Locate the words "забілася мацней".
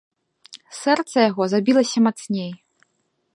1.53-2.51